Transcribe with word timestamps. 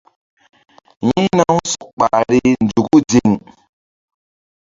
Yi̧hna-u 1.05 1.59
sɔk 1.71 1.89
ɓahri 1.99 2.39
nzuku 2.63 2.97
ziŋ. 3.11 3.31